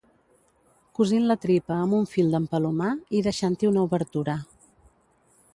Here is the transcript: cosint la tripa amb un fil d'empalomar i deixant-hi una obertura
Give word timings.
cosint 0.99 1.27
la 1.31 1.35
tripa 1.43 1.77
amb 1.83 1.97
un 1.99 2.09
fil 2.15 2.33
d'empalomar 2.37 2.91
i 3.19 3.23
deixant-hi 3.31 3.73
una 3.73 3.87
obertura 3.91 4.39